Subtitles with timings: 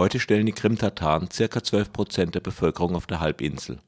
[0.00, 1.62] Heute stellen die Krim-Tataren ca.
[1.62, 3.82] 12 Prozent der Bevölkerung auf der Halbinsel.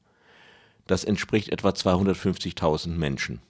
[0.85, 3.41] Das entspricht etwa 250.000 Menschen.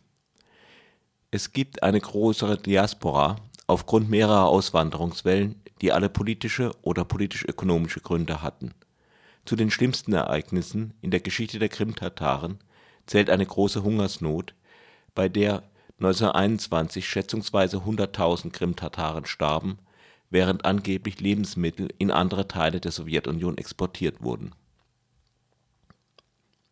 [1.30, 3.36] Es gibt eine größere Diaspora
[3.68, 8.74] aufgrund mehrerer Auswanderungswellen, die alle politische oder politisch-ökonomische Gründe hatten.
[9.44, 12.60] Zu den schlimmsten Ereignissen in der Geschichte der Krimtataren
[13.08, 14.54] zählt eine große Hungersnot,
[15.16, 15.64] bei der
[16.00, 19.80] 1921 schätzungsweise 100.000 Krimtataren starben,
[20.34, 24.56] während angeblich Lebensmittel in andere Teile der Sowjetunion exportiert wurden.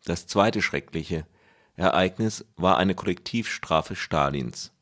[0.04, 1.24] Das zweite schreckliche
[1.76, 4.72] Ereignis war eine Kollektivstrafe Stalins.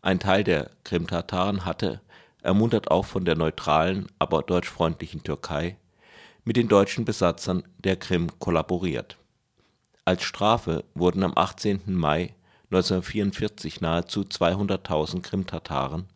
[0.00, 2.00] Ein Teil der Krimtataren hatte,
[2.40, 5.76] ermuntert auch von der neutralen, aber deutschfreundlichen Türkei,
[6.42, 9.18] mit den deutschen Besatzern der Krim kollaboriert.
[10.06, 11.82] Als Strafe wurden am 18.
[11.94, 12.34] Mai
[12.70, 16.06] 1944 nahezu 200.000 Krimtataren,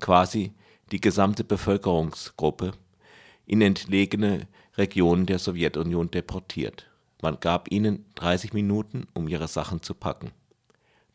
[0.00, 0.52] quasi
[0.90, 2.72] die gesamte Bevölkerungsgruppe,
[3.46, 4.46] in entlegene
[4.76, 6.90] Regionen der Sowjetunion deportiert.
[7.22, 10.30] Man gab ihnen 30 Minuten, um ihre Sachen zu packen.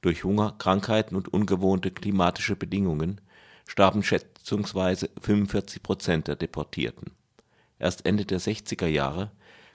[0.02, 3.22] Durch Hunger, Krankheiten und ungewohnte klimatische Bedingungen
[3.68, 7.12] starben schätzungsweise 45 Prozent der Deportierten.
[7.80, 9.32] Erst Ende der 60er Jahre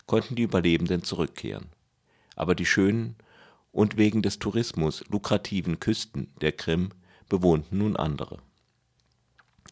[0.06, 1.66] konnten die Überlebenden zurückkehren.
[2.36, 3.16] Aber die schönen
[3.72, 6.90] und wegen des Tourismus lukrativen Küsten der Krim
[7.28, 8.38] bewohnten nun andere.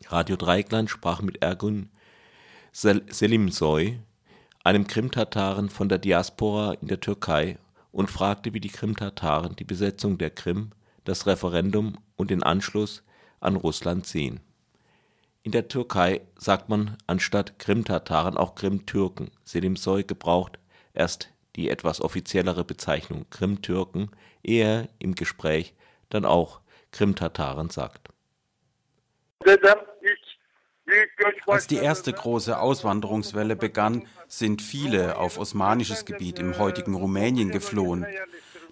[0.09, 1.91] Radio Dreieckland sprach mit Ergun
[2.73, 3.99] Selimsoy,
[4.63, 7.59] einem Krimtataren von der Diaspora in der Türkei,
[7.93, 10.73] und fragte, wie die Krimtataren die Besetzung der Krim,
[11.05, 13.03] das Referendum und den Anschluss
[13.41, 14.41] an Russland sehen.
[15.43, 19.31] In der Türkei sagt man anstatt Krimtataren auch Krimtürken.
[19.45, 20.59] Selimsoy gebraucht
[20.93, 24.11] erst die etwas offiziellere Bezeichnung Krimtürken,
[24.43, 25.73] ehe er im Gespräch
[26.11, 26.61] dann auch
[26.91, 28.11] Krimtataren sagt.
[31.47, 38.07] Als die erste große Auswanderungswelle begann, sind viele auf osmanisches Gebiet im heutigen Rumänien geflohen.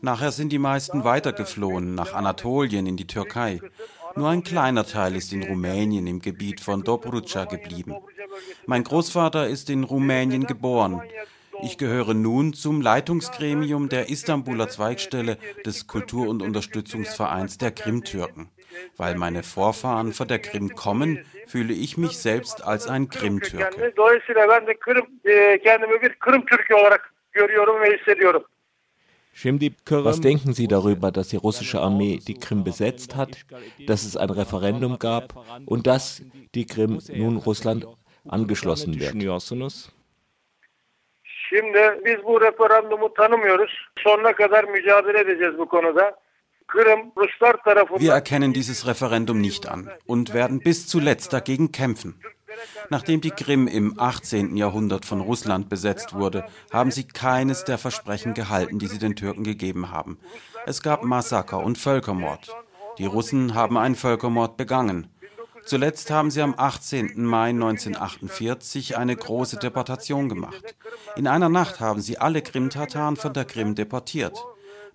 [0.01, 3.61] Nachher sind die meisten weitergeflohen nach Anatolien in die Türkei.
[4.17, 7.97] Nur ein kleiner Teil ist in Rumänien im Gebiet von Dobrudscha geblieben.
[8.67, 11.03] Mein Großvater ist in Rumänien geboren.
[11.63, 18.51] Ich gehöre nun zum Leitungsgremium der Istanbuler Zweigstelle des Kultur- und Unterstützungsvereins der Krimtürken.
[18.97, 23.93] Weil meine Vorfahren von der Krim kommen, fühle ich mich selbst als ein Krimtürke.
[29.91, 33.45] Was denken Sie darüber, dass die russische Armee die Krim besetzt hat,
[33.87, 35.35] dass es ein Referendum gab
[35.67, 36.23] und dass
[36.55, 37.87] die Krim nun Russland
[38.29, 39.15] angeschlossen wird?
[41.49, 43.71] Şimdi biz bu referandumu tanımıyoruz.
[43.99, 46.17] Sonuna kadar mücadele edeceğiz bu konuda.
[46.69, 52.21] Wir erkennen dieses Referendum nicht an und werden bis zuletzt dagegen kämpfen.
[52.91, 54.57] Nachdem die Krim im 18.
[54.57, 59.45] Jahrhundert von Russland besetzt wurde, haben sie keines der Versprechen gehalten, die sie den Türken
[59.45, 60.19] gegeben haben.
[60.67, 62.55] Es gab Massaker und Völkermord.
[62.99, 65.09] Die Russen haben einen Völkermord begangen.
[65.65, 67.25] Zuletzt haben sie am 18.
[67.25, 70.75] Mai 1948 eine große Deportation gemacht.
[71.17, 74.37] In einer Nacht haben sie alle Krim-Tataren von der Krim deportiert.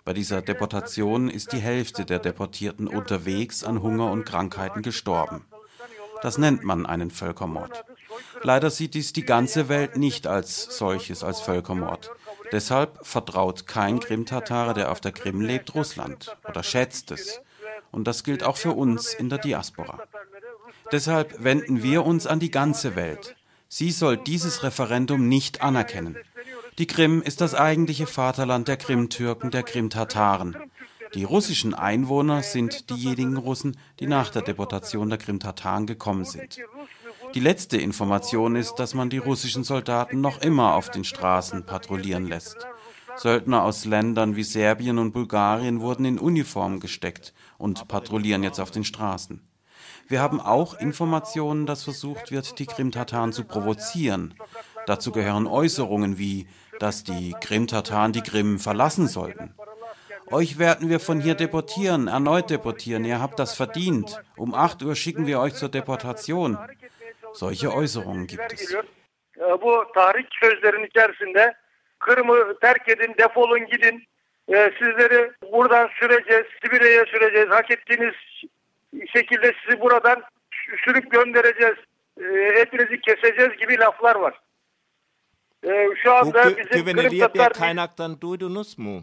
[0.04, 5.44] Bei dieser Deportation ist die Hälfte der Deportierten unterwegs an Hunger und Krankheiten gestorben.
[6.22, 7.84] Das nennt man einen Völkermord.
[8.42, 12.10] Leider sieht dies die ganze Welt nicht als solches, als Völkermord.
[12.52, 17.40] Deshalb vertraut kein Krim-Tatare, der auf der Krim lebt, Russland oder schätzt es.
[17.90, 20.02] Und das gilt auch für uns in der Diaspora.
[20.92, 23.36] Deshalb wenden wir uns an die ganze Welt.
[23.68, 26.16] Sie soll dieses Referendum nicht anerkennen.
[26.78, 30.56] Die Krim ist das eigentliche Vaterland der Krimtürken, der Krimtataren.
[31.14, 36.58] Die russischen Einwohner sind diejenigen Russen, die nach der Deportation der Krimtataren gekommen sind.
[37.34, 42.26] Die letzte Information ist, dass man die russischen Soldaten noch immer auf den Straßen patrouillieren
[42.26, 42.56] lässt.
[43.16, 48.70] Söldner aus Ländern wie Serbien und Bulgarien wurden in Uniform gesteckt und patrouillieren jetzt auf
[48.70, 49.42] den Straßen.
[50.08, 54.34] Wir haben auch Informationen, dass versucht wird, die Krimtataren zu provozieren.
[54.86, 56.46] Dazu gehören Äußerungen wie,
[56.78, 59.54] dass die Krimtataren die Krim verlassen sollten.
[60.30, 63.04] Euch werden wir von hier deportieren, erneut deportieren.
[63.04, 64.20] Ihr habt das verdient.
[64.36, 66.56] Um 8 Uhr schicken wir euch zur Deportation.
[67.32, 68.76] Solche Äußerungen gibt es.
[79.16, 80.22] Şekilde sizi buradan
[80.84, 81.76] sürüp göndereceğiz,
[82.54, 84.40] hepinizi keseceğiz gibi laflar var.
[85.64, 89.02] E, şu anda Wo bizim güvenilir der kaynaktan duydunuz mu?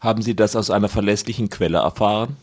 [0.00, 2.36] Haben Sie das aus einer verlässlichen Quelle erfahren?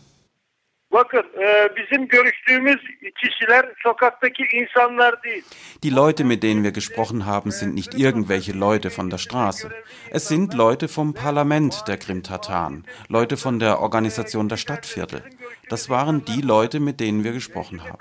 [5.83, 9.71] Die Leute, mit denen wir gesprochen haben, sind nicht irgendwelche Leute von der Straße.
[10.11, 15.23] Es sind Leute vom Parlament der Krim-Tataren, Leute von der Organisation der Stadtviertel.
[15.69, 17.97] Das waren die Leute, mit denen wir gesprochen haben.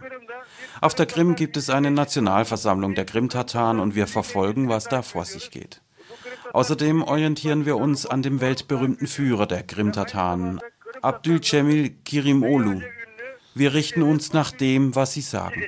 [0.83, 5.25] Auf der Krim gibt es eine Nationalversammlung der Krim-Tataren und wir verfolgen, was da vor
[5.25, 5.81] sich geht.
[6.53, 10.61] Außerdem orientieren wir uns an dem weltberühmten Führer der Krim-Tataren,
[11.01, 12.81] Abdülcemil Kirimolu.
[13.55, 15.63] Wir richten uns nach dem, was Sie sagen.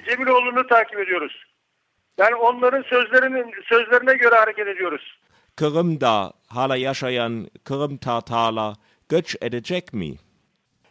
[5.57, 8.77] Kırım'da hala yaşayan Kırım Tatarlar
[9.09, 10.19] göç edecek mi?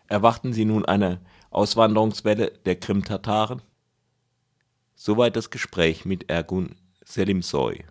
[0.09, 1.19] Erwarten Sie nun eine
[1.51, 3.61] Auswanderungswelle der Krim-Tataren?
[5.05, 7.83] Soweit das Gespräch mit Ergun Selimsoy.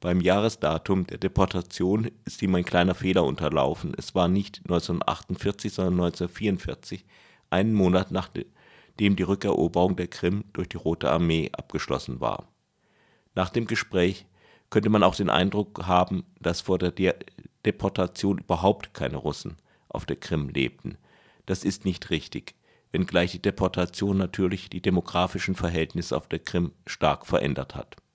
[0.00, 3.94] Beim Jahresdatum der Deportation ist ihm ein kleiner Fehler unterlaufen.
[3.96, 7.06] Es war nicht 1948, sondern 1944,
[7.48, 12.52] einen Monat nachdem die Rückeroberung der Krim durch die Rote Armee abgeschlossen war.
[13.34, 14.26] Nach dem Gespräch
[14.68, 17.14] könnte man auch den Eindruck haben, dass vor der De
[17.64, 19.56] Deportation überhaupt keine Russen
[19.88, 20.98] auf der Krim lebten.
[21.46, 22.56] Das ist nicht richtig,
[22.92, 27.96] wenngleich die Deportation natürlich die demografischen Verhältnisse auf der Krim stark verändert hat